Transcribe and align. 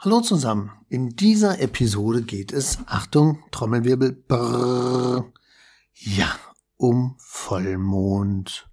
Hallo 0.00 0.20
zusammen. 0.20 0.70
In 0.88 1.16
dieser 1.16 1.60
Episode 1.60 2.22
geht 2.22 2.52
es, 2.52 2.78
Achtung, 2.86 3.42
Trommelwirbel, 3.50 4.12
brrr, 4.12 5.32
ja, 5.92 6.28
um 6.76 7.16
Vollmond. 7.18 8.70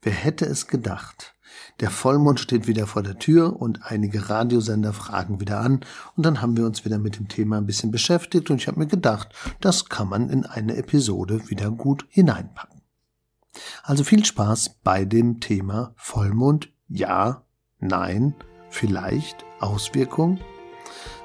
Wer 0.00 0.14
hätte 0.14 0.46
es 0.46 0.66
gedacht? 0.66 1.34
Der 1.80 1.90
Vollmond 1.90 2.40
steht 2.40 2.66
wieder 2.66 2.86
vor 2.86 3.02
der 3.02 3.18
Tür 3.18 3.60
und 3.60 3.80
einige 3.82 4.30
Radiosender 4.30 4.94
fragen 4.94 5.38
wieder 5.38 5.60
an 5.60 5.80
und 6.16 6.24
dann 6.24 6.40
haben 6.40 6.56
wir 6.56 6.64
uns 6.64 6.86
wieder 6.86 6.96
mit 6.96 7.18
dem 7.18 7.28
Thema 7.28 7.58
ein 7.58 7.66
bisschen 7.66 7.90
beschäftigt 7.90 8.48
und 8.48 8.56
ich 8.56 8.66
habe 8.66 8.78
mir 8.78 8.86
gedacht, 8.86 9.34
das 9.60 9.90
kann 9.90 10.08
man 10.08 10.30
in 10.30 10.46
eine 10.46 10.76
Episode 10.76 11.50
wieder 11.50 11.70
gut 11.70 12.06
hineinpacken. 12.08 12.80
Also 13.82 14.02
viel 14.02 14.24
Spaß 14.24 14.76
bei 14.82 15.04
dem 15.04 15.40
Thema 15.40 15.92
Vollmond, 15.98 16.70
ja, 16.88 17.44
nein, 17.80 18.34
vielleicht, 18.70 19.44
Auswirkung, 19.60 20.40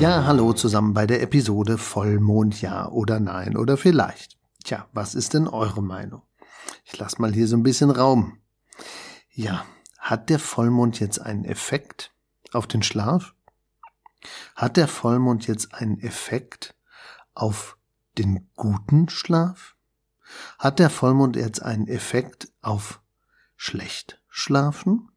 Ja, 0.00 0.26
hallo 0.26 0.52
zusammen 0.52 0.94
bei 0.94 1.08
der 1.08 1.22
Episode 1.22 1.76
Vollmond 1.76 2.62
ja 2.62 2.88
oder 2.88 3.18
nein 3.18 3.56
oder 3.56 3.76
vielleicht. 3.76 4.38
Tja, 4.62 4.86
was 4.92 5.16
ist 5.16 5.34
denn 5.34 5.48
eure 5.48 5.82
Meinung? 5.82 6.22
Ich 6.84 6.96
lasse 6.96 7.20
mal 7.20 7.34
hier 7.34 7.48
so 7.48 7.56
ein 7.56 7.64
bisschen 7.64 7.90
Raum. 7.90 8.38
Ja, 9.32 9.66
hat 9.98 10.30
der 10.30 10.38
Vollmond 10.38 11.00
jetzt 11.00 11.20
einen 11.20 11.44
Effekt 11.44 12.12
auf 12.52 12.68
den 12.68 12.84
Schlaf? 12.84 13.34
Hat 14.54 14.76
der 14.76 14.86
Vollmond 14.86 15.48
jetzt 15.48 15.74
einen 15.74 15.98
Effekt 15.98 16.76
auf 17.34 17.76
den 18.18 18.48
guten 18.54 19.08
Schlaf? 19.08 19.74
Hat 20.60 20.78
der 20.78 20.90
Vollmond 20.90 21.34
jetzt 21.34 21.60
einen 21.60 21.88
Effekt 21.88 22.52
auf 22.62 23.00
schlecht 23.56 24.22
schlafen? 24.28 25.10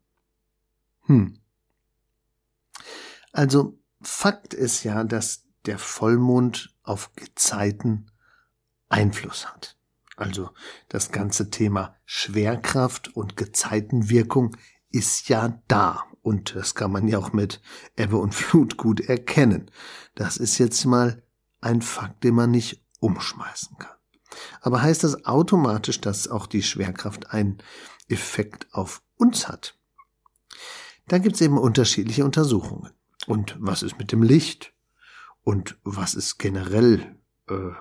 Hm. 1.02 1.38
Also, 3.32 3.78
Fakt 4.02 4.54
ist 4.54 4.84
ja, 4.84 5.04
dass 5.04 5.44
der 5.66 5.78
Vollmond 5.78 6.74
auf 6.82 7.14
Gezeiten 7.14 8.10
Einfluss 8.88 9.46
hat. 9.46 9.76
Also 10.16 10.50
das 10.88 11.10
ganze 11.10 11.50
Thema 11.50 11.96
Schwerkraft 12.04 13.16
und 13.16 13.36
Gezeitenwirkung 13.36 14.56
ist 14.90 15.28
ja 15.28 15.60
da. 15.68 16.04
Und 16.20 16.54
das 16.54 16.74
kann 16.74 16.92
man 16.92 17.08
ja 17.08 17.18
auch 17.18 17.32
mit 17.32 17.60
Ebbe 17.96 18.18
und 18.18 18.34
Flut 18.34 18.76
gut 18.76 19.00
erkennen. 19.00 19.70
Das 20.14 20.36
ist 20.36 20.58
jetzt 20.58 20.84
mal 20.84 21.22
ein 21.60 21.82
Fakt, 21.82 22.22
den 22.22 22.34
man 22.34 22.50
nicht 22.50 22.84
umschmeißen 23.00 23.78
kann. 23.78 23.96
Aber 24.60 24.82
heißt 24.82 25.04
das 25.04 25.24
automatisch, 25.24 26.00
dass 26.00 26.28
auch 26.28 26.46
die 26.46 26.62
Schwerkraft 26.62 27.30
einen 27.30 27.58
Effekt 28.08 28.72
auf 28.72 29.02
uns 29.16 29.48
hat? 29.48 29.76
Da 31.08 31.18
gibt 31.18 31.34
es 31.36 31.40
eben 31.40 31.58
unterschiedliche 31.58 32.24
Untersuchungen. 32.24 32.92
Und 33.26 33.56
was 33.58 33.82
ist 33.82 33.98
mit 33.98 34.12
dem 34.12 34.22
Licht? 34.22 34.72
Und 35.42 35.76
was 35.84 36.14
ist 36.14 36.38
generell 36.38 37.16
äh, 37.48 37.72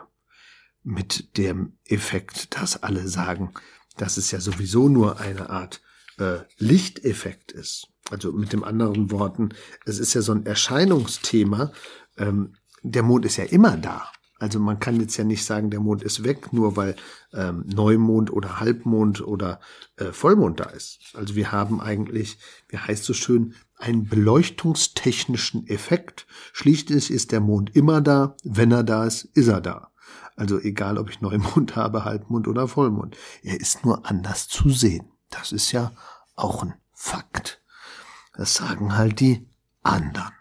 mit 0.84 1.38
dem 1.38 1.78
Effekt, 1.86 2.58
dass 2.60 2.82
alle 2.82 3.08
sagen, 3.08 3.54
dass 3.98 4.18
es 4.18 4.32
ja 4.32 4.40
sowieso 4.40 4.90
nur 4.90 5.20
eine 5.20 5.50
Art 5.50 5.82
äh, 6.18 6.40
Lichteffekt 6.58 7.52
ist? 7.52 7.88
Also 8.10 8.32
mit 8.32 8.52
dem 8.52 8.64
anderen 8.64 9.12
Worten, 9.12 9.50
es 9.86 10.00
ist 10.00 10.14
ja 10.14 10.22
so 10.22 10.34
ein 10.34 10.46
Erscheinungsthema. 10.46 11.72
Ähm, 12.18 12.56
der 12.84 13.04
Mond 13.04 13.26
ist 13.26 13.38
ja 13.38 13.46
immer 13.46 13.78
da. 13.78 14.12
Also 14.42 14.60
man 14.60 14.80
kann 14.80 15.00
jetzt 15.00 15.16
ja 15.18 15.24
nicht 15.24 15.46
sagen, 15.46 15.70
der 15.70 15.80
Mond 15.80 16.02
ist 16.02 16.24
weg, 16.24 16.52
nur 16.52 16.76
weil 16.76 16.96
ähm, 17.32 17.64
Neumond 17.68 18.34
oder 18.34 18.60
Halbmond 18.60 19.22
oder 19.22 19.60
äh, 19.98 20.06
Vollmond 20.06 20.60
da 20.60 20.64
ist. 20.64 21.14
Also 21.14 21.36
wir 21.36 21.52
haben 21.52 21.80
eigentlich, 21.80 22.40
wie 22.68 22.80
heißt 22.80 23.04
so 23.04 23.14
schön, 23.14 23.54
einen 23.78 24.08
beleuchtungstechnischen 24.08 25.68
Effekt. 25.68 26.26
Schließlich 26.54 27.12
ist 27.12 27.32
der 27.32 27.40
Mond 27.40 27.76
immer 27.76 28.02
da. 28.02 28.36
Wenn 28.44 28.72
er 28.72 28.84
da 28.84 29.06
ist, 29.06 29.26
ist 29.26 29.48
er 29.48 29.62
da. 29.62 29.92
Also 30.36 30.60
egal, 30.60 30.98
ob 30.98 31.12
ich 31.12 31.22
Neumond 31.22 31.76
habe, 31.76 32.04
Halbmond 32.04 32.48
oder 32.48 32.68
Vollmond. 32.68 33.16
Er 33.44 33.62
ist 33.62 33.86
nur 33.86 34.08
anders 34.08 34.48
zu 34.48 34.72
sehen. 34.72 35.06
Das 35.30 35.52
ist 35.52 35.72
ja 35.72 35.92
auch 36.36 36.64
ein 36.64 36.74
Fakt. 36.94 37.62
Das 38.36 38.56
sagen 38.56 38.98
halt 38.98 39.20
die 39.20 39.48
anderen. 39.84 40.34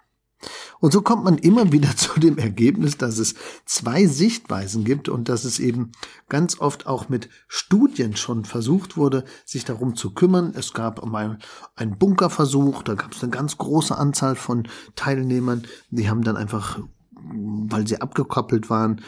Und 0.80 0.92
so 0.92 1.02
kommt 1.02 1.24
man 1.24 1.38
immer 1.38 1.72
wieder 1.72 1.94
zu 1.96 2.18
dem 2.18 2.38
Ergebnis, 2.38 2.96
dass 2.96 3.18
es 3.18 3.34
zwei 3.64 4.06
Sichtweisen 4.06 4.84
gibt 4.84 5.08
und 5.08 5.28
dass 5.28 5.44
es 5.44 5.58
eben 5.58 5.92
ganz 6.28 6.58
oft 6.58 6.86
auch 6.86 7.08
mit 7.08 7.28
Studien 7.48 8.16
schon 8.16 8.44
versucht 8.44 8.96
wurde, 8.96 9.24
sich 9.44 9.64
darum 9.64 9.94
zu 9.94 10.12
kümmern. 10.12 10.52
Es 10.56 10.72
gab 10.72 11.04
mal 11.04 11.38
einen 11.76 11.98
Bunkerversuch, 11.98 12.82
da 12.82 12.94
gab 12.94 13.12
es 13.12 13.22
eine 13.22 13.30
ganz 13.30 13.58
große 13.58 13.96
Anzahl 13.96 14.36
von 14.36 14.66
Teilnehmern, 14.96 15.66
die 15.90 16.08
haben 16.08 16.22
dann 16.22 16.36
einfach, 16.36 16.80
weil 17.12 17.86
sie 17.86 18.00
abgekoppelt 18.00 18.70
waren, 18.70 19.02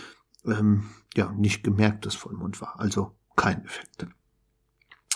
ähm, 0.46 0.84
ja, 1.14 1.32
nicht 1.32 1.64
gemerkt, 1.64 2.06
dass 2.06 2.14
Vollmond 2.14 2.60
war. 2.60 2.78
Also 2.78 3.12
kein 3.36 3.64
Effekt. 3.64 4.06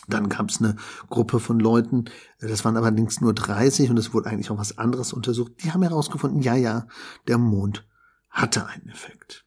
Dann 0.09 0.29
gab 0.29 0.51
es 0.51 0.61
eine 0.61 0.77
Gruppe 1.11 1.41
von 1.41 1.59
Leuten, 1.59 2.05
das 2.41 2.65
waren 2.65 2.77
allerdings 2.77 3.21
nur 3.21 3.35
30 3.35 3.91
und 3.91 3.99
es 3.99 4.15
wurde 4.15 4.31
eigentlich 4.31 4.51
auch 4.51 4.59
was 4.59 4.79
anderes 4.79 5.13
untersucht. 5.13 5.53
Die 5.65 5.73
haben 5.73 5.83
herausgefunden, 5.83 6.43
ja, 6.43 6.55
ja, 6.55 6.87
der 7.27 7.39
Mond 7.39 7.87
hatte 8.31 8.67
einen 8.67 8.89
Effekt. 8.89 9.45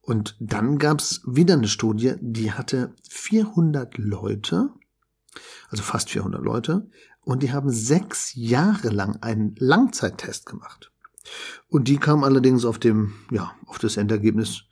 Und 0.00 0.36
dann 0.40 0.78
gab 0.78 1.00
es 1.00 1.20
wieder 1.26 1.54
eine 1.54 1.68
Studie, 1.68 2.14
die 2.20 2.52
hatte 2.52 2.94
400 3.08 3.98
Leute, 3.98 4.70
also 5.68 5.82
fast 5.82 6.10
400 6.10 6.42
Leute, 6.42 6.88
und 7.22 7.42
die 7.42 7.52
haben 7.52 7.70
sechs 7.70 8.32
Jahre 8.34 8.88
lang 8.88 9.22
einen 9.22 9.54
Langzeittest 9.58 10.46
gemacht. 10.46 10.90
Und 11.68 11.88
die 11.88 11.98
kam 11.98 12.24
allerdings 12.24 12.64
auf 12.64 12.78
dem, 12.78 13.12
ja, 13.30 13.54
auf 13.66 13.78
das 13.78 13.96
Endergebnis, 13.96 14.62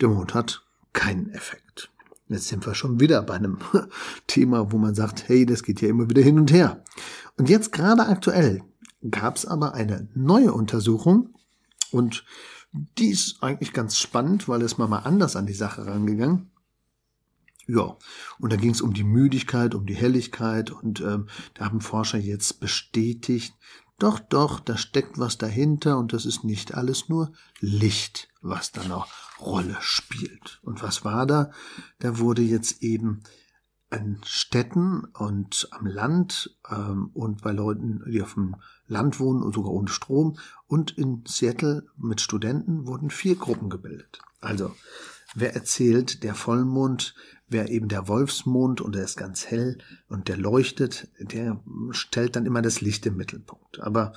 der 0.00 0.08
Mond 0.08 0.34
hat 0.34 0.64
keinen 0.92 1.30
Effekt. 1.30 1.63
Jetzt 2.28 2.48
sind 2.48 2.66
wir 2.66 2.74
schon 2.74 3.00
wieder 3.00 3.22
bei 3.22 3.34
einem 3.34 3.58
Thema, 4.26 4.72
wo 4.72 4.78
man 4.78 4.94
sagt, 4.94 5.28
hey, 5.28 5.44
das 5.44 5.62
geht 5.62 5.80
ja 5.80 5.88
immer 5.88 6.08
wieder 6.08 6.22
hin 6.22 6.38
und 6.38 6.52
her. 6.52 6.82
Und 7.36 7.48
jetzt 7.48 7.72
gerade 7.72 8.06
aktuell 8.06 8.62
gab 9.10 9.36
es 9.36 9.44
aber 9.44 9.74
eine 9.74 10.08
neue 10.14 10.52
Untersuchung 10.52 11.34
und 11.90 12.24
die 12.72 13.10
ist 13.10 13.42
eigentlich 13.42 13.72
ganz 13.72 13.98
spannend, 13.98 14.48
weil 14.48 14.62
es 14.62 14.78
mal 14.78 14.88
mal 14.88 15.00
anders 15.00 15.36
an 15.36 15.46
die 15.46 15.52
Sache 15.52 15.86
rangegangen. 15.86 16.50
Ja, 17.66 17.96
und 18.38 18.52
da 18.52 18.56
ging 18.56 18.70
es 18.70 18.82
um 18.82 18.92
die 18.92 19.04
Müdigkeit, 19.04 19.74
um 19.74 19.86
die 19.86 19.94
Helligkeit 19.94 20.70
und 20.70 21.00
ähm, 21.00 21.28
da 21.54 21.66
haben 21.66 21.80
Forscher 21.80 22.18
jetzt 22.18 22.60
bestätigt, 22.60 23.54
doch, 23.98 24.18
doch, 24.18 24.60
da 24.60 24.76
steckt 24.76 25.18
was 25.18 25.38
dahinter 25.38 25.98
und 25.98 26.12
das 26.12 26.26
ist 26.26 26.44
nicht 26.44 26.74
alles 26.74 27.08
nur 27.08 27.32
Licht, 27.60 28.28
was 28.42 28.72
da 28.72 28.84
noch 28.84 29.06
Rolle 29.40 29.76
spielt. 29.80 30.60
Und 30.62 30.82
was 30.82 31.04
war 31.04 31.26
da? 31.26 31.50
Da 31.98 32.18
wurde 32.18 32.42
jetzt 32.42 32.82
eben 32.82 33.22
an 33.90 34.20
Städten 34.24 35.04
und 35.04 35.68
am 35.70 35.86
Land 35.86 36.58
ähm, 36.68 37.10
und 37.14 37.42
bei 37.42 37.52
Leuten, 37.52 38.02
die 38.10 38.22
auf 38.22 38.34
dem 38.34 38.56
Land 38.86 39.20
wohnen 39.20 39.42
und 39.42 39.54
sogar 39.54 39.72
ohne 39.72 39.88
Strom 39.88 40.38
und 40.66 40.96
in 40.98 41.22
Seattle 41.26 41.86
mit 41.96 42.20
Studenten 42.20 42.86
wurden 42.86 43.10
vier 43.10 43.36
Gruppen 43.36 43.70
gebildet. 43.70 44.18
Also 44.40 44.74
wer 45.34 45.54
erzählt, 45.54 46.22
der 46.24 46.34
Vollmond 46.34 47.14
wäre 47.46 47.68
eben 47.68 47.88
der 47.88 48.08
Wolfsmond 48.08 48.80
und 48.80 48.94
der 48.94 49.04
ist 49.04 49.16
ganz 49.16 49.46
hell 49.46 49.78
und 50.08 50.28
der 50.28 50.38
leuchtet, 50.38 51.08
der 51.18 51.62
stellt 51.90 52.36
dann 52.36 52.46
immer 52.46 52.62
das 52.62 52.80
Licht 52.80 53.06
im 53.06 53.16
Mittelpunkt. 53.16 53.80
Aber 53.80 54.12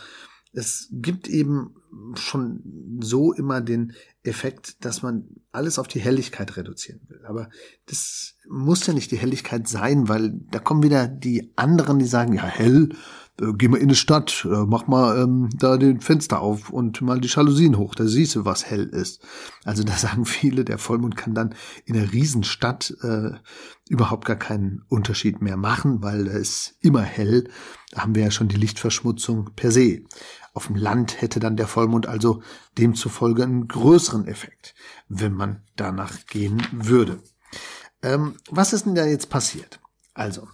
es 0.58 0.88
gibt 0.92 1.28
eben 1.28 1.76
schon 2.16 2.98
so 3.00 3.32
immer 3.32 3.62
den 3.62 3.94
Effekt, 4.24 4.84
dass 4.84 5.04
man 5.04 5.26
alles 5.52 5.78
auf 5.78 5.88
die 5.88 6.00
Helligkeit 6.00 6.58
reduzieren 6.58 7.02
will. 7.10 7.24
Aber 7.28 7.50
das 7.86 8.34
muss 8.50 8.86
ja 8.88 8.94
nicht 8.94 9.12
die 9.12 9.20
Helligkeit 9.20 9.68
sein, 9.68 10.10
weil 10.10 10.34
da 10.50 10.58
kommen 10.58 10.82
wieder 10.82 11.08
die 11.08 11.54
anderen, 11.56 12.00
die 12.00 12.06
sagen, 12.06 12.34
ja, 12.34 12.44
hell, 12.44 12.90
äh, 13.40 13.54
geh 13.56 13.68
mal 13.68 13.78
in 13.78 13.90
die 13.90 13.96
Stadt, 13.96 14.48
äh, 14.50 14.66
mach 14.66 14.88
mal 14.88 15.20
ähm, 15.22 15.50
da 15.58 15.78
den 15.78 16.02
Fenster 16.02 16.42
auf 16.42 16.72
und 16.72 17.02
mal 17.02 17.22
die 17.22 17.28
Jalousien 17.28 17.78
hoch, 17.78 17.94
da 17.94 18.08
siehst 18.08 18.36
du, 18.36 18.46
was 18.46 18.66
hell 18.66 18.86
ist. 18.86 19.22
Also 19.64 19.84
da 19.84 19.94
sagen 19.98 20.26
viele, 20.26 20.66
der 20.66 20.80
Vollmond 20.80 21.16
kann 21.16 21.36
dann 21.36 21.54
in 21.86 21.94
der 21.94 22.12
Riesenstadt 22.12 22.96
äh, 23.02 23.32
überhaupt 23.90 24.26
gar 24.26 24.36
keinen 24.36 24.84
Unterschied 24.90 25.42
mehr 25.42 25.58
machen, 25.58 26.02
weil 26.02 26.28
es 26.28 26.76
immer 26.82 27.04
hell. 27.04 27.50
Da 27.92 28.02
haben 28.02 28.16
wir 28.16 28.24
ja 28.24 28.32
schon 28.32 28.50
die 28.50 28.58
Lichtverschmutzung 28.58 29.52
per 29.56 29.72
se. 29.72 30.02
Auf 30.58 30.66
dem 30.66 30.76
Land 30.76 31.22
hätte 31.22 31.40
dann 31.40 31.56
der 31.56 31.68
Vollmond 31.68 32.08
also 32.08 32.42
demzufolge 32.80 33.44
einen 33.44 33.68
größeren 33.68 34.26
Effekt, 34.28 34.74
wenn 35.08 35.32
man 35.32 35.62
danach 35.76 36.26
gehen 36.26 36.68
würde. 36.72 37.22
Ähm, 38.02 38.38
was 38.50 38.74
ist 38.74 38.88
denn 38.88 38.96
da 38.96 39.06
jetzt 39.06 39.30
passiert? 39.30 39.80
Also, 40.16 40.48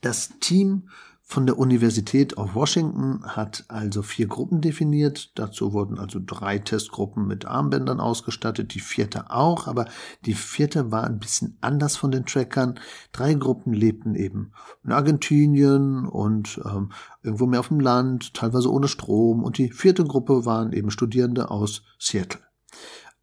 das 0.00 0.38
Team 0.38 0.90
von 1.30 1.44
der 1.44 1.58
Universität 1.58 2.38
of 2.38 2.54
Washington 2.54 3.22
hat 3.22 3.66
also 3.68 4.00
vier 4.00 4.28
Gruppen 4.28 4.62
definiert. 4.62 5.30
Dazu 5.34 5.74
wurden 5.74 5.98
also 5.98 6.20
drei 6.24 6.58
Testgruppen 6.58 7.26
mit 7.26 7.44
Armbändern 7.44 8.00
ausgestattet, 8.00 8.72
die 8.74 8.80
vierte 8.80 9.30
auch, 9.30 9.66
aber 9.66 9.84
die 10.24 10.32
vierte 10.32 10.90
war 10.90 11.04
ein 11.04 11.18
bisschen 11.18 11.58
anders 11.60 11.98
von 11.98 12.10
den 12.10 12.24
Trackern. 12.24 12.80
Drei 13.12 13.34
Gruppen 13.34 13.74
lebten 13.74 14.14
eben 14.14 14.52
in 14.82 14.92
Argentinien 14.92 16.06
und 16.06 16.62
ähm, 16.64 16.92
irgendwo 17.22 17.44
mehr 17.44 17.60
auf 17.60 17.68
dem 17.68 17.80
Land, 17.80 18.32
teilweise 18.32 18.72
ohne 18.72 18.88
Strom. 18.88 19.44
Und 19.44 19.58
die 19.58 19.70
vierte 19.70 20.04
Gruppe 20.04 20.46
waren 20.46 20.72
eben 20.72 20.90
Studierende 20.90 21.50
aus 21.50 21.82
Seattle. 21.98 22.47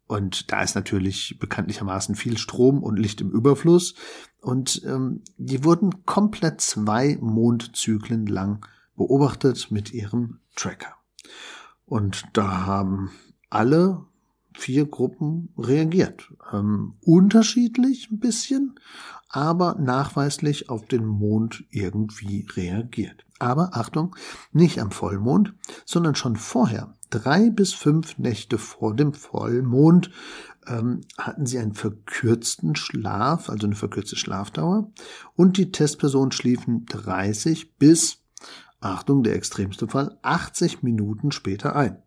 Und 0.06 0.52
da 0.52 0.62
ist 0.62 0.74
natürlich 0.74 1.38
bekanntlichermaßen 1.40 2.14
viel 2.14 2.38
Strom 2.38 2.82
und 2.82 2.98
Licht 2.98 3.20
im 3.20 3.30
Überfluss. 3.30 3.94
Und 4.40 4.82
ähm, 4.84 5.22
die 5.36 5.64
wurden 5.64 6.04
komplett 6.04 6.60
zwei 6.60 7.18
Mondzyklen 7.20 8.26
lang 8.26 8.64
beobachtet 8.96 9.70
mit 9.70 9.92
ihrem 9.92 10.38
Tracker. 10.54 10.94
Und 11.84 12.24
da 12.32 12.66
haben 12.66 13.10
alle 13.50 14.04
vier 14.56 14.86
Gruppen 14.86 15.50
reagiert. 15.58 16.32
Ähm, 16.52 16.94
unterschiedlich 17.00 18.10
ein 18.10 18.18
bisschen, 18.18 18.78
aber 19.28 19.76
nachweislich 19.78 20.70
auf 20.70 20.86
den 20.86 21.04
Mond 21.04 21.64
irgendwie 21.70 22.46
reagiert. 22.54 23.24
Aber 23.38 23.70
Achtung, 23.76 24.16
nicht 24.52 24.80
am 24.80 24.90
Vollmond, 24.90 25.54
sondern 25.84 26.14
schon 26.14 26.36
vorher 26.36 26.94
drei 27.10 27.50
bis 27.50 27.72
fünf 27.72 28.18
Nächte 28.18 28.58
vor 28.58 28.94
dem 28.94 29.12
Vollmond 29.12 30.10
ähm, 30.66 31.02
hatten 31.18 31.46
sie 31.46 31.58
einen 31.58 31.74
verkürzten 31.74 32.76
Schlaf, 32.76 33.48
also 33.48 33.66
eine 33.66 33.76
verkürzte 33.76 34.16
Schlafdauer, 34.16 34.90
und 35.34 35.56
die 35.56 35.70
Testpersonen 35.70 36.32
schliefen 36.32 36.86
30 36.86 37.76
bis, 37.76 38.18
Achtung, 38.80 39.22
der 39.22 39.34
extremste 39.34 39.88
Fall, 39.88 40.18
80 40.22 40.82
Minuten 40.82 41.30
später 41.30 41.76
ein 41.76 42.02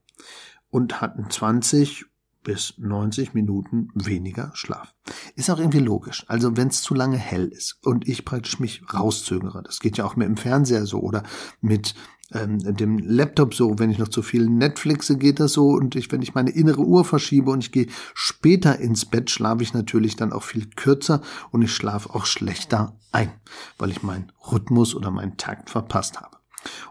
und 0.69 1.01
hatten 1.01 1.29
20 1.29 2.05
bis 2.43 2.73
90 2.77 3.33
Minuten 3.33 3.89
weniger 3.93 4.51
Schlaf. 4.53 4.93
Ist 5.35 5.49
auch 5.49 5.59
irgendwie 5.59 5.79
logisch. 5.79 6.25
Also 6.27 6.55
wenn 6.57 6.69
es 6.69 6.81
zu 6.81 6.93
lange 6.93 7.17
hell 7.17 7.47
ist 7.47 7.79
und 7.83 8.07
ich 8.07 8.25
praktisch 8.25 8.59
mich 8.59 8.81
rauszögere, 8.93 9.61
das 9.63 9.79
geht 9.79 9.97
ja 9.97 10.05
auch 10.05 10.15
mit 10.15 10.27
dem 10.27 10.37
Fernseher 10.37 10.85
so 10.85 10.99
oder 10.99 11.23
mit 11.61 11.95
ähm, 12.31 12.59
dem 12.59 12.99
Laptop 12.99 13.53
so, 13.53 13.79
wenn 13.79 13.89
ich 13.89 13.97
noch 13.97 14.07
zu 14.07 14.21
viel 14.21 14.47
Netflixe 14.47 15.17
geht 15.17 15.39
das 15.39 15.53
so 15.53 15.69
und 15.69 15.95
ich, 15.95 16.11
wenn 16.11 16.21
ich 16.21 16.35
meine 16.35 16.51
innere 16.51 16.81
Uhr 16.81 17.03
verschiebe 17.03 17.51
und 17.51 17.63
ich 17.63 17.71
gehe 17.71 17.87
später 18.13 18.79
ins 18.79 19.05
Bett, 19.05 19.29
schlafe 19.29 19.63
ich 19.63 19.73
natürlich 19.73 20.15
dann 20.15 20.31
auch 20.31 20.43
viel 20.43 20.69
kürzer 20.69 21.21
und 21.51 21.61
ich 21.61 21.73
schlafe 21.73 22.13
auch 22.13 22.25
schlechter 22.25 22.97
ein, 23.11 23.31
weil 23.77 23.91
ich 23.91 24.03
meinen 24.03 24.31
Rhythmus 24.51 24.95
oder 24.95 25.11
meinen 25.11 25.37
Takt 25.37 25.69
verpasst 25.69 26.21
habe. 26.21 26.37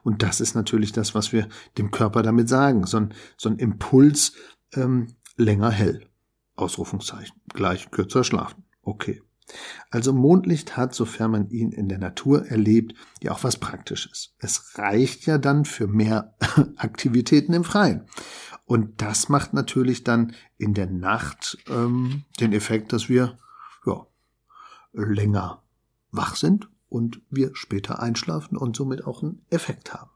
Und 0.02 0.22
das 0.22 0.40
ist 0.40 0.54
natürlich 0.54 0.92
das, 0.92 1.14
was 1.14 1.32
wir 1.32 1.48
dem 1.76 1.90
Körper 1.90 2.22
damit 2.22 2.48
sagen. 2.48 2.86
So 2.86 2.98
ein, 2.98 3.14
so 3.36 3.50
ein 3.50 3.58
Impuls, 3.58 4.32
ähm, 4.74 5.14
länger 5.38 5.70
hell. 5.70 6.06
Ausrufungszeichen. 6.56 7.40
Gleich 7.54 7.90
kürzer 7.90 8.24
schlafen. 8.24 8.64
Okay. 8.82 9.22
Also 9.90 10.12
Mondlicht 10.12 10.76
hat, 10.76 10.94
sofern 10.94 11.30
man 11.30 11.48
ihn 11.48 11.72
in 11.72 11.88
der 11.88 11.98
Natur 11.98 12.46
erlebt, 12.46 12.94
ja 13.22 13.32
auch 13.32 13.44
was 13.44 13.56
Praktisches. 13.56 14.34
Es 14.38 14.76
reicht 14.76 15.24
ja 15.24 15.38
dann 15.38 15.64
für 15.64 15.86
mehr 15.86 16.34
Aktivitäten 16.76 17.54
im 17.54 17.64
Freien. 17.64 18.06
Und 18.66 19.00
das 19.00 19.30
macht 19.30 19.54
natürlich 19.54 20.04
dann 20.04 20.34
in 20.58 20.74
der 20.74 20.90
Nacht 20.90 21.56
ähm, 21.68 22.24
den 22.38 22.52
Effekt, 22.52 22.92
dass 22.92 23.08
wir 23.08 23.38
ja, 23.86 24.06
länger 24.92 25.62
wach 26.10 26.36
sind 26.36 26.68
und 26.90 27.22
wir 27.30 27.52
später 27.54 28.02
einschlafen 28.02 28.58
und 28.58 28.76
somit 28.76 29.06
auch 29.06 29.22
einen 29.22 29.46
Effekt 29.48 29.94
haben. 29.94 30.10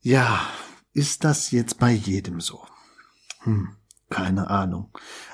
Ja, 0.00 0.40
ist 0.92 1.22
das 1.22 1.52
jetzt 1.52 1.78
bei 1.78 1.92
jedem 1.92 2.40
so? 2.40 2.64
Hm, 3.46 3.68
keine 4.10 4.50
Ahnung. 4.50 4.90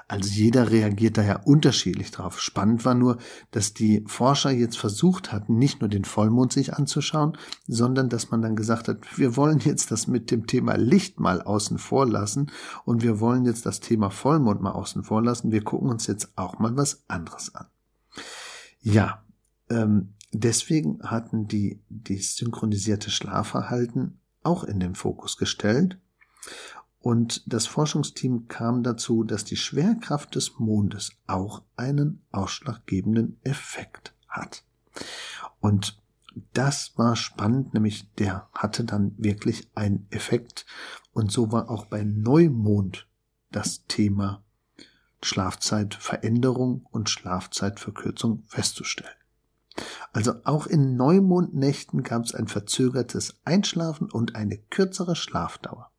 Also 0.06 0.29
jeder 0.31 0.70
reagiert 0.70 1.17
da 1.17 1.23
ja 1.23 1.41
unterschiedlich 1.43 2.11
drauf. 2.11 2.41
Spannend 2.41 2.85
war 2.85 2.94
nur, 2.94 3.17
dass 3.50 3.73
die 3.73 4.05
Forscher 4.06 4.50
jetzt 4.50 4.79
versucht 4.79 5.32
hatten, 5.32 5.56
nicht 5.56 5.81
nur 5.81 5.88
den 5.88 6.05
Vollmond 6.05 6.53
sich 6.53 6.75
anzuschauen, 6.75 7.37
sondern 7.67 8.11
dass 8.11 8.31
man 8.31 8.43
dann 8.43 8.55
gesagt 8.55 8.88
hat, 8.88 9.19
wir 9.19 9.37
wollen 9.37 9.59
jetzt 9.61 9.91
das 9.91 10.06
mit 10.06 10.31
dem 10.31 10.47
Thema 10.47 10.76
Licht 10.76 11.20
mal 11.20 11.43
außen 11.43 11.79
vor 11.79 12.06
lassen 12.06 12.50
und 12.85 13.03
wir 13.03 13.20
wollen 13.20 13.47
jetzt 13.47 13.64
das 13.67 13.81
Thema 13.81 14.11
Vollmond 14.11 14.61
mal 14.61 14.73
außen 14.73 15.03
vor 15.05 15.23
lassen. 15.23 15.53
Wir 15.53 15.64
gucken 15.64 15.88
uns 15.88 16.06
jetzt 16.06 16.37
auch 16.37 16.59
mal 16.59 16.76
was 16.76 17.05
anderes 17.09 17.55
an. 17.55 17.67
Ja, 18.81 19.25
ähm, 19.70 20.14
deswegen 20.32 21.03
hatten 21.03 21.49
die 21.49 21.81
die 21.88 22.19
synchronisierte 22.19 23.11
Schlafverhalten 23.11 24.20
auch 24.43 24.64
in 24.64 24.81
den 24.81 24.94
Fokus 24.94 25.37
gestellt 25.37 25.99
und 27.02 27.52
das 27.52 27.66
Forschungsteam 27.66 28.46
kam 28.46 28.84
dazu, 28.84 29.25
dass 29.25 29.44
die 29.44 29.56
Schwerkraft 29.56 30.37
des 30.37 30.60
Mondes 30.60 31.10
auch 31.26 31.62
einen 31.76 32.22
ausschlaggebenden 32.31 33.38
Effekt 33.43 34.14
hat. 34.28 34.62
Und 35.58 36.00
das 36.54 36.96
war 36.96 37.16
spannend, 37.16 37.75
nämlich 37.75 38.08
der 38.14 38.49
hatte 38.54 38.84
dann 38.84 39.14
wirklich 39.19 39.69
einen 39.75 40.06
Effekt. 40.10 40.64
Und 41.12 41.32
so 41.32 41.50
war 41.50 41.69
auch 41.70 41.87
bei 41.87 42.04
Neumond 42.04 43.08
das 43.50 43.84
Thema 43.87 44.44
Schlafzeitveränderung 45.22 46.87
und 46.90 47.10
Schlafzeitverkürzung 47.10 48.44
festzustellen. 48.46 49.10
Also 50.12 50.34
auch 50.44 50.69
in 50.69 50.96
Neumondnächten 50.96 52.04
gab 52.04 52.25
es 52.25 52.34
ein 52.34 52.46
verzögertes 52.46 53.34
Einschlafen 53.44 54.10
und 54.10 54.37
eine 54.37 54.58
kürzere 54.58 55.16
Schlafdauer 55.16 55.91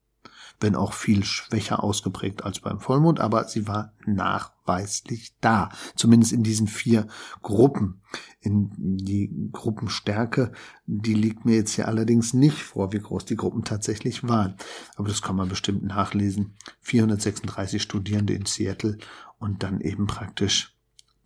wenn 0.63 0.75
auch 0.75 0.93
viel 0.93 1.23
schwächer 1.23 1.83
ausgeprägt 1.83 2.43
als 2.43 2.59
beim 2.59 2.79
Vollmond, 2.79 3.19
aber 3.19 3.47
sie 3.47 3.67
war 3.67 3.93
nachweislich 4.05 5.35
da, 5.41 5.69
zumindest 5.95 6.33
in 6.33 6.41
diesen 6.41 6.67
vier 6.67 7.07
Gruppen. 7.43 8.01
In 8.39 8.71
die 8.77 9.49
Gruppenstärke, 9.51 10.51
die 10.85 11.13
liegt 11.13 11.45
mir 11.45 11.55
jetzt 11.55 11.73
hier 11.73 11.87
allerdings 11.87 12.33
nicht 12.33 12.63
vor, 12.63 12.91
wie 12.91 12.99
groß 12.99 13.25
die 13.25 13.35
Gruppen 13.35 13.63
tatsächlich 13.63 14.27
waren. 14.27 14.55
Aber 14.95 15.07
das 15.07 15.21
kann 15.21 15.35
man 15.35 15.49
bestimmt 15.49 15.83
nachlesen. 15.83 16.55
436 16.81 17.81
Studierende 17.81 18.33
in 18.33 18.45
Seattle 18.45 18.97
und 19.37 19.63
dann 19.63 19.81
eben 19.81 20.07
praktisch 20.07 20.75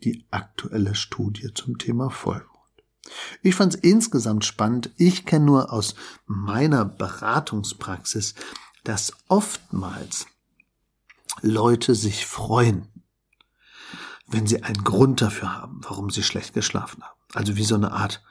die 0.04 0.26
aktuelle 0.32 0.96
Studie 0.96 1.54
zum 1.54 1.78
Thema 1.78 2.10
Vollmond. 2.10 2.58
Ich 3.42 3.56
fand 3.56 3.76
es 3.76 3.82
insgesamt 3.82 4.46
spannend. 4.46 4.92
Ich 4.98 5.26
kenne 5.26 5.46
nur 5.46 5.72
aus 5.72 5.96
meiner 6.26 6.86
Beratungspraxis, 6.86 8.36
dass 8.88 9.12
oftmals 9.28 10.28
Leute 11.42 11.94
sich 11.94 12.26
freuen, 12.26 12.88
wenn 14.28 14.48
sie 14.48 14.64
einen 14.64 14.84
Grund 14.84 15.22
dafür 15.22 15.54
haben, 15.54 15.82
warum 15.84 16.10
sie 16.10 16.24
schlecht 16.24 16.54
geschlafen 16.54 17.04
haben. 17.04 17.20
Also 17.34 17.58
wie 17.58 17.66
so 17.66 17.76
eine 17.76 17.92
Art 17.92 18.24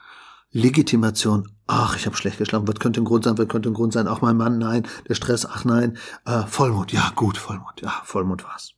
Legitimation. 0.51 1.53
Ach, 1.67 1.97
ich 1.97 2.07
habe 2.07 2.17
schlecht 2.17 2.39
geschlafen. 2.39 2.67
Was 2.67 2.81
könnte 2.81 3.03
ein 3.03 3.05
Grund 3.05 3.25
sein? 3.25 3.37
Was 3.37 3.49
könnte 3.49 3.69
ein 3.69 3.75
Grund 3.75 3.93
sein? 3.93 4.09
Auch 4.09 4.23
mein 4.23 4.39
Mann, 4.39 4.59
nein. 4.59 4.87
Der 5.07 5.15
Stress, 5.15 5.45
ach 5.45 5.67
nein. 5.67 5.99
Äh, 6.25 6.47
Vollmond, 6.47 6.91
ja 6.91 7.13
gut, 7.15 7.37
Vollmond, 7.37 7.83
ja, 7.83 7.93
Vollmond 8.05 8.45
war's. 8.45 8.73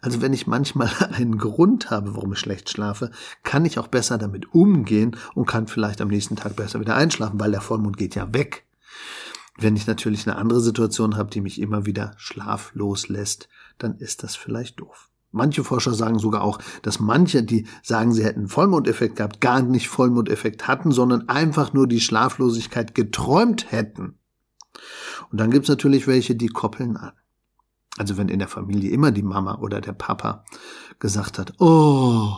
Also 0.00 0.22
wenn 0.22 0.32
ich 0.32 0.46
manchmal 0.46 0.90
einen 1.12 1.36
Grund 1.36 1.90
habe, 1.90 2.14
warum 2.14 2.32
ich 2.32 2.38
schlecht 2.38 2.70
schlafe, 2.70 3.10
kann 3.42 3.66
ich 3.66 3.78
auch 3.78 3.88
besser 3.88 4.16
damit 4.16 4.54
umgehen 4.54 5.16
und 5.34 5.44
kann 5.44 5.66
vielleicht 5.66 6.00
am 6.00 6.08
nächsten 6.08 6.36
Tag 6.36 6.56
besser 6.56 6.80
wieder 6.80 6.96
einschlafen, 6.96 7.38
weil 7.38 7.50
der 7.50 7.60
Vollmond 7.60 7.98
geht 7.98 8.14
ja 8.14 8.32
weg. 8.32 8.64
Wenn 9.60 9.74
ich 9.74 9.88
natürlich 9.88 10.26
eine 10.26 10.36
andere 10.36 10.60
Situation 10.60 11.16
habe, 11.16 11.30
die 11.30 11.40
mich 11.40 11.60
immer 11.60 11.84
wieder 11.84 12.12
schlaflos 12.16 13.08
lässt, 13.08 13.48
dann 13.76 13.96
ist 13.96 14.22
das 14.22 14.36
vielleicht 14.36 14.80
doof. 14.80 15.10
Manche 15.32 15.64
Forscher 15.64 15.94
sagen 15.94 16.20
sogar 16.20 16.42
auch, 16.42 16.60
dass 16.82 17.00
manche, 17.00 17.42
die 17.42 17.66
sagen, 17.82 18.12
sie 18.14 18.24
hätten 18.24 18.48
Vollmondeffekt 18.48 19.16
gehabt, 19.16 19.40
gar 19.40 19.60
nicht 19.60 19.88
Vollmondeffekt 19.88 20.68
hatten, 20.68 20.92
sondern 20.92 21.28
einfach 21.28 21.72
nur 21.72 21.88
die 21.88 22.00
Schlaflosigkeit 22.00 22.94
geträumt 22.94 23.72
hätten. 23.72 24.18
Und 25.30 25.40
dann 25.40 25.50
gibt's 25.50 25.68
natürlich 25.68 26.06
welche, 26.06 26.36
die 26.36 26.46
koppeln 26.46 26.96
an. 26.96 27.12
Also 27.98 28.16
wenn 28.16 28.28
in 28.28 28.38
der 28.38 28.48
Familie 28.48 28.92
immer 28.92 29.10
die 29.10 29.24
Mama 29.24 29.58
oder 29.58 29.80
der 29.80 29.92
Papa 29.92 30.44
gesagt 31.00 31.38
hat, 31.38 31.60
oh, 31.60 32.32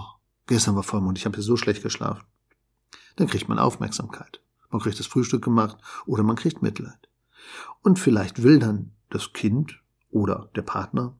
gestern 0.46 0.74
war 0.74 0.82
Vollmond, 0.82 1.18
ich 1.18 1.26
habe 1.26 1.36
hier 1.36 1.44
so 1.44 1.58
schlecht 1.58 1.82
geschlafen, 1.82 2.24
dann 3.16 3.28
kriegt 3.28 3.48
man 3.48 3.58
Aufmerksamkeit. 3.58 4.40
Man 4.70 4.80
kriegt 4.80 4.98
das 4.98 5.06
Frühstück 5.06 5.44
gemacht 5.44 5.76
oder 6.06 6.22
man 6.22 6.36
kriegt 6.36 6.62
Mitleid. 6.62 7.09
Und 7.82 7.98
vielleicht 7.98 8.42
will 8.42 8.58
dann 8.58 8.92
das 9.08 9.32
Kind 9.32 9.80
oder 10.10 10.50
der 10.54 10.62
Partner 10.62 11.16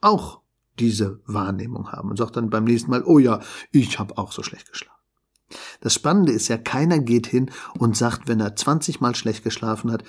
auch 0.00 0.40
diese 0.78 1.20
Wahrnehmung 1.26 1.92
haben 1.92 2.10
und 2.10 2.16
sagt 2.16 2.36
dann 2.36 2.50
beim 2.50 2.64
nächsten 2.64 2.90
Mal, 2.90 3.04
oh 3.04 3.18
ja, 3.18 3.40
ich 3.70 3.98
habe 3.98 4.18
auch 4.18 4.32
so 4.32 4.42
schlecht 4.42 4.70
geschlafen. 4.70 4.94
Das 5.80 5.94
Spannende 5.94 6.32
ist 6.32 6.48
ja, 6.48 6.56
keiner 6.56 6.98
geht 6.98 7.26
hin 7.26 7.50
und 7.78 7.96
sagt, 7.96 8.28
wenn 8.28 8.40
er 8.40 8.56
20 8.56 9.00
Mal 9.00 9.14
schlecht 9.14 9.44
geschlafen 9.44 9.92
hat, 9.92 10.02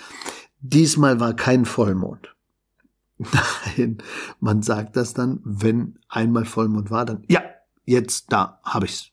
diesmal 0.60 1.20
war 1.20 1.36
kein 1.36 1.66
Vollmond. 1.66 2.36
Nein, 3.18 4.00
man 4.40 4.62
sagt 4.62 4.96
das 4.96 5.14
dann, 5.14 5.40
wenn 5.44 6.00
einmal 6.10 6.46
Vollmond 6.46 6.90
war, 6.92 7.06
dann, 7.06 7.24
ja, 7.28 7.42
jetzt 7.86 8.32
da 8.32 8.60
habe 8.64 8.86
ich's. 8.86 9.12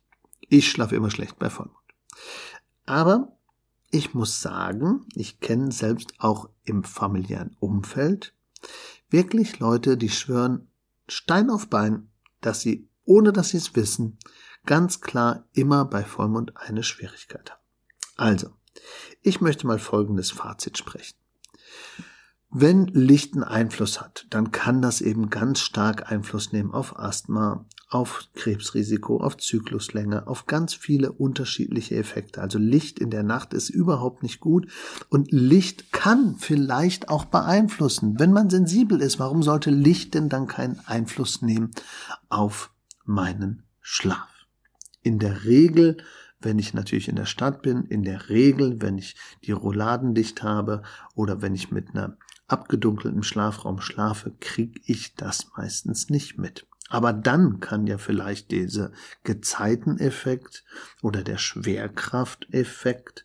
Ich 0.48 0.70
schlafe 0.70 0.96
immer 0.96 1.10
schlecht 1.10 1.38
bei 1.38 1.50
Vollmond. 1.50 1.76
Aber 2.86 3.36
ich 3.92 4.14
muss 4.14 4.40
sagen, 4.40 5.06
ich 5.14 5.38
kenne 5.38 5.70
selbst 5.70 6.14
auch 6.18 6.48
im 6.64 6.82
familiären 6.82 7.54
Umfeld 7.60 8.34
wirklich 9.10 9.58
Leute, 9.58 9.98
die 9.98 10.08
schwören 10.08 10.68
Stein 11.06 11.50
auf 11.50 11.68
Bein, 11.68 12.10
dass 12.40 12.62
sie, 12.62 12.88
ohne 13.04 13.32
dass 13.32 13.50
sie 13.50 13.58
es 13.58 13.76
wissen, 13.76 14.18
ganz 14.64 15.02
klar 15.02 15.46
immer 15.52 15.84
bei 15.84 16.04
Vollmond 16.04 16.56
eine 16.56 16.82
Schwierigkeit 16.82 17.50
haben. 17.50 17.60
Also, 18.16 18.50
ich 19.20 19.42
möchte 19.42 19.66
mal 19.66 19.78
folgendes 19.78 20.30
Fazit 20.30 20.78
sprechen. 20.78 21.18
Wenn 22.48 22.86
Licht 22.86 23.34
einen 23.34 23.44
Einfluss 23.44 24.00
hat, 24.00 24.26
dann 24.30 24.52
kann 24.52 24.80
das 24.80 25.02
eben 25.02 25.28
ganz 25.28 25.60
stark 25.60 26.10
Einfluss 26.10 26.52
nehmen 26.52 26.72
auf 26.72 26.98
Asthma, 26.98 27.66
auf 27.92 28.28
Krebsrisiko, 28.34 29.18
auf 29.18 29.36
Zykluslänge, 29.36 30.26
auf 30.26 30.46
ganz 30.46 30.72
viele 30.72 31.12
unterschiedliche 31.12 31.94
Effekte. 31.96 32.40
Also 32.40 32.58
Licht 32.58 32.98
in 32.98 33.10
der 33.10 33.22
Nacht 33.22 33.52
ist 33.52 33.68
überhaupt 33.68 34.22
nicht 34.22 34.40
gut 34.40 34.66
und 35.10 35.30
Licht 35.30 35.92
kann 35.92 36.36
vielleicht 36.38 37.10
auch 37.10 37.26
beeinflussen. 37.26 38.18
Wenn 38.18 38.32
man 38.32 38.48
sensibel 38.48 39.02
ist, 39.02 39.18
warum 39.18 39.42
sollte 39.42 39.70
Licht 39.70 40.14
denn 40.14 40.30
dann 40.30 40.46
keinen 40.46 40.80
Einfluss 40.86 41.42
nehmen 41.42 41.70
auf 42.30 42.70
meinen 43.04 43.64
Schlaf? 43.82 44.46
In 45.02 45.18
der 45.18 45.44
Regel 45.44 45.98
wenn 46.44 46.58
ich 46.58 46.74
natürlich 46.74 47.08
in 47.08 47.14
der 47.14 47.26
Stadt 47.26 47.62
bin, 47.62 47.84
in 47.84 48.02
der 48.02 48.28
Regel, 48.28 48.82
wenn 48.82 48.98
ich 48.98 49.14
die 49.44 49.52
Rouladen 49.52 50.12
dicht 50.12 50.42
habe 50.42 50.82
oder 51.14 51.40
wenn 51.40 51.54
ich 51.54 51.70
mit 51.70 51.90
einer 51.90 52.16
abgedunkeltem 52.48 53.22
Schlafraum 53.22 53.80
schlafe, 53.80 54.32
kriege 54.40 54.80
ich 54.84 55.14
das 55.14 55.52
meistens 55.56 56.10
nicht 56.10 56.38
mit. 56.38 56.66
Aber 56.92 57.14
dann 57.14 57.58
kann 57.58 57.86
ja 57.86 57.96
vielleicht 57.96 58.50
dieser 58.50 58.92
Gezeiteneffekt 59.24 60.62
oder 61.00 61.24
der 61.24 61.38
Schwerkrafteffekt 61.38 63.24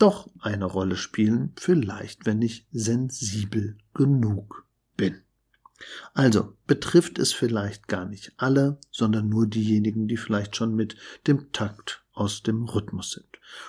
doch 0.00 0.28
eine 0.40 0.64
Rolle 0.64 0.96
spielen, 0.96 1.52
vielleicht 1.54 2.26
wenn 2.26 2.42
ich 2.42 2.66
sensibel 2.72 3.78
genug 3.94 4.66
bin. 4.96 5.22
Also 6.14 6.54
betrifft 6.66 7.18
es 7.18 7.32
vielleicht 7.32 7.88
gar 7.88 8.04
nicht 8.04 8.32
alle, 8.36 8.78
sondern 8.90 9.28
nur 9.28 9.46
diejenigen, 9.46 10.08
die 10.08 10.16
vielleicht 10.16 10.56
schon 10.56 10.74
mit 10.74 10.96
dem 11.26 11.52
Takt 11.52 12.02
aus 12.12 12.42
dem 12.42 12.64
Rhythmus 12.64 13.12
sind. 13.12 13.26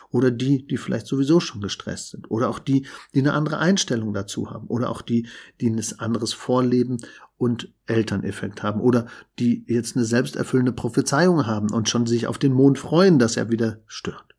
Oder 0.09 0.31
die, 0.31 0.65
die 0.65 0.77
vielleicht 0.77 1.07
sowieso 1.07 1.39
schon 1.39 1.61
gestresst 1.61 2.09
sind. 2.09 2.31
Oder 2.31 2.49
auch 2.49 2.59
die, 2.59 2.87
die 3.13 3.19
eine 3.19 3.33
andere 3.33 3.59
Einstellung 3.59 4.13
dazu 4.13 4.49
haben. 4.49 4.67
Oder 4.67 4.89
auch 4.89 5.01
die, 5.01 5.27
die 5.61 5.69
ein 5.69 5.81
anderes 5.99 6.33
Vorleben 6.33 6.97
und 7.37 7.71
Elterneffekt 7.85 8.63
haben. 8.63 8.81
Oder 8.81 9.07
die 9.37 9.63
jetzt 9.67 9.95
eine 9.95 10.05
selbsterfüllende 10.05 10.73
Prophezeiung 10.73 11.45
haben 11.45 11.71
und 11.71 11.89
schon 11.89 12.07
sich 12.07 12.27
auf 12.27 12.39
den 12.39 12.53
Mond 12.53 12.79
freuen, 12.79 13.19
dass 13.19 13.37
er 13.37 13.51
wieder 13.51 13.81
stört. 13.85 14.35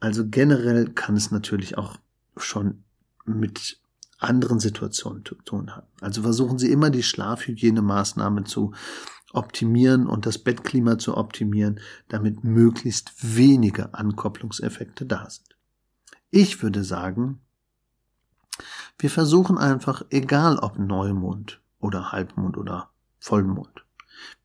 Also 0.00 0.26
generell 0.28 0.90
kann 0.90 1.16
es 1.16 1.30
natürlich 1.30 1.78
auch 1.78 1.96
schon 2.36 2.82
mit 3.24 3.80
anderen 4.18 4.60
Situationen 4.60 5.24
zu 5.24 5.34
tun 5.36 5.74
haben. 5.74 5.86
Also 6.00 6.22
versuchen 6.22 6.58
Sie 6.58 6.70
immer 6.70 6.90
die 6.90 7.02
Schlafhygienemaßnahmen 7.02 8.46
zu 8.46 8.72
optimieren 9.32 10.06
und 10.06 10.26
das 10.26 10.38
Bettklima 10.38 10.98
zu 10.98 11.16
optimieren, 11.16 11.80
damit 12.08 12.44
möglichst 12.44 13.12
wenige 13.36 13.94
Ankopplungseffekte 13.94 15.06
da 15.06 15.28
sind. 15.28 15.56
Ich 16.30 16.62
würde 16.62 16.84
sagen, 16.84 17.40
wir 18.98 19.10
versuchen 19.10 19.58
einfach, 19.58 20.02
egal 20.10 20.58
ob 20.58 20.78
Neumond 20.78 21.60
oder 21.78 22.10
Halbmond 22.10 22.56
oder 22.56 22.90
Vollmond, 23.18 23.84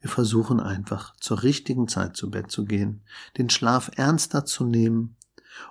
wir 0.01 0.09
versuchen 0.09 0.59
einfach 0.59 1.15
zur 1.15 1.43
richtigen 1.43 1.87
Zeit 1.87 2.15
zu 2.15 2.29
Bett 2.29 2.51
zu 2.51 2.65
gehen, 2.65 3.01
den 3.37 3.49
Schlaf 3.49 3.89
ernster 3.95 4.45
zu 4.45 4.65
nehmen 4.65 5.15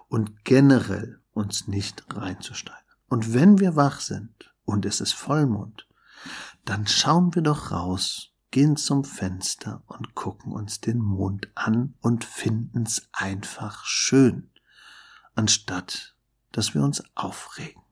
und 0.09 0.45
generell 0.45 1.21
uns 1.33 1.69
nicht 1.69 2.05
reinzusteigen. 2.15 2.83
Und 3.13 3.35
wenn 3.35 3.61
wir 3.61 3.77
wach 3.77 4.01
sind 4.01 4.55
und 4.65 4.87
es 4.87 5.03
ist 5.03 5.13
Vollmond, 5.13 5.87
dann 6.65 6.87
schauen 6.87 7.35
wir 7.35 7.43
doch 7.43 7.71
raus 7.71 8.31
gehen 8.51 8.79
zum 8.79 9.05
Fenster 9.05 9.83
und 9.87 10.15
gucken 10.15 10.55
uns 10.55 10.81
den 10.81 10.97
Mond 10.97 11.51
an 11.55 11.93
und 12.01 12.25
finden's 12.25 13.11
einfach 13.13 13.85
schön, 13.85 14.51
anstatt 15.35 16.17
dass 16.53 16.73
wir 16.73 16.83
uns 16.83 17.05
aufregen. 17.15 17.83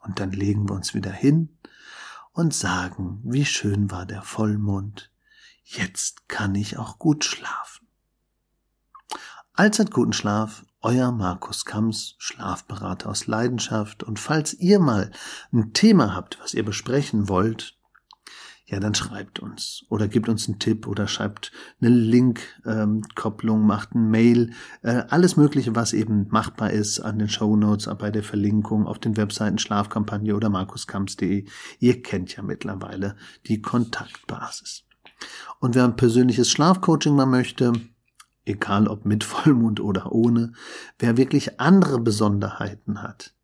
Und 0.00 0.18
dann 0.18 0.32
legen 0.32 0.68
wir 0.68 0.74
uns 0.74 0.92
wieder 0.92 1.12
hin 1.12 1.56
und 2.32 2.52
sagen, 2.52 3.20
wie 3.22 3.46
schön 3.46 3.92
war 3.92 4.06
der 4.06 4.22
Vollmond, 4.22 5.12
jetzt 5.62 6.28
kann 6.28 6.56
ich 6.56 6.78
auch 6.78 6.98
gut 6.98 7.24
schlafen. 7.24 7.86
Allzeit 9.52 9.92
guten 9.92 10.12
Schlaf, 10.12 10.64
euer 10.80 11.12
Markus 11.12 11.64
Kams, 11.64 12.14
Schlafberater 12.18 13.08
aus 13.08 13.26
Leidenschaft. 13.26 14.02
Und 14.02 14.18
falls 14.18 14.54
ihr 14.54 14.78
mal 14.78 15.10
ein 15.52 15.72
Thema 15.72 16.14
habt, 16.14 16.38
was 16.40 16.54
ihr 16.54 16.64
besprechen 16.64 17.28
wollt, 17.28 17.78
ja, 18.70 18.80
dann 18.80 18.94
schreibt 18.94 19.40
uns 19.40 19.86
oder 19.88 20.08
gibt 20.08 20.28
uns 20.28 20.46
einen 20.46 20.58
Tipp 20.58 20.86
oder 20.86 21.08
schreibt 21.08 21.52
eine 21.80 21.88
Link-Kopplung, 21.88 23.62
macht 23.66 23.94
ein 23.94 24.10
Mail, 24.10 24.52
äh, 24.82 25.04
alles 25.08 25.38
Mögliche, 25.38 25.74
was 25.74 25.94
eben 25.94 26.28
machbar 26.28 26.70
ist 26.70 27.00
an 27.00 27.18
den 27.18 27.30
Show 27.30 27.56
Notes, 27.56 27.88
bei 27.98 28.10
der 28.10 28.22
Verlinkung 28.22 28.86
auf 28.86 28.98
den 28.98 29.16
Webseiten 29.16 29.56
Schlafkampagne 29.56 30.36
oder 30.36 30.50
markuskamps.de. 30.50 31.46
Ihr 31.78 32.02
kennt 32.02 32.36
ja 32.36 32.42
mittlerweile 32.42 33.16
die 33.46 33.62
Kontaktbasis. 33.62 34.84
Und 35.60 35.74
wer 35.74 35.84
ein 35.84 35.96
persönliches 35.96 36.50
Schlafcoaching 36.50 37.14
mal 37.14 37.24
möchte, 37.24 37.72
egal 38.48 38.88
ob 38.88 39.04
mit 39.04 39.24
Vollmond 39.24 39.80
oder 39.80 40.12
ohne, 40.12 40.52
wer 40.98 41.16
wirklich 41.16 41.60
andere 41.60 42.00
Besonderheiten 42.00 43.02
hat, 43.02 43.34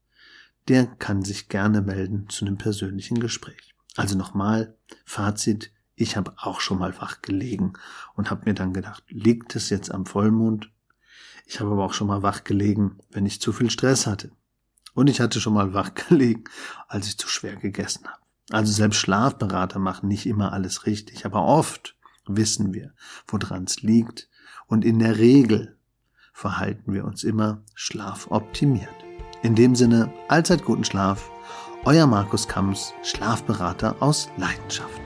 der 0.69 0.87
kann 0.87 1.23
sich 1.23 1.49
gerne 1.49 1.83
melden 1.83 2.29
zu 2.29 2.45
einem 2.45 2.57
persönlichen 2.57 3.21
Gespräch. 3.21 3.75
Also 3.97 4.17
nochmal, 4.17 4.77
Fazit, 5.05 5.71
ich 5.95 6.17
habe 6.17 6.35
auch 6.39 6.61
schon 6.61 6.79
mal 6.79 6.99
wach 7.01 7.23
gelegen 7.23 7.75
und 8.15 8.31
habe 8.31 8.47
mir 8.47 8.55
dann 8.55 8.73
gedacht, 8.73 9.05
liegt 9.09 9.55
es 9.55 9.71
jetzt 9.71 9.93
am 9.93 10.07
Vollmond? 10.07 10.71
Ich 11.47 11.61
habe 11.61 11.71
aber 11.71 11.85
auch 11.85 11.93
schon 11.93 12.09
mal 12.09 12.23
wach 12.23 12.43
gelegen, 12.43 12.99
wenn 13.11 13.27
ich 13.27 13.41
zu 13.41 13.53
viel 13.53 13.71
Stress 13.71 14.07
hatte. 14.07 14.33
Und 14.95 15.09
ich 15.11 15.21
hatte 15.21 15.41
schon 15.41 15.55
mal 15.55 15.75
wach 15.75 15.95
gelegen, 16.09 16.45
als 16.89 17.07
ich 17.07 17.19
zu 17.19 17.29
schwer 17.29 17.57
gegessen 17.57 18.07
habe. 18.07 18.19
Also 18.51 18.73
selbst 18.73 18.99
Schlafberater 18.99 19.79
machen 19.79 20.09
nicht 20.09 20.27
immer 20.27 20.53
alles 20.53 20.87
richtig, 20.87 21.25
aber 21.25 21.45
oft 21.45 21.97
wissen 22.27 22.75
wir, 22.75 22.93
woran 23.27 23.65
es 23.65 23.83
liegt. 23.83 24.29
Und 24.67 24.85
in 24.85 24.99
der 24.99 25.19
Regel 25.19 25.77
verhalten 26.33 26.93
wir 26.93 27.05
uns 27.05 27.25
immer 27.25 27.63
schlafoptimiert. 27.75 28.89
In 29.43 29.55
dem 29.55 29.75
Sinne, 29.75 30.13
allzeit 30.29 30.65
guten 30.65 30.85
Schlaf 30.85 31.31
euer 31.87 32.07
Markus 32.07 32.49
Kamms, 32.49 32.95
Schlafberater 33.03 33.97
aus 34.01 34.31
Leidenschaft. 34.39 35.04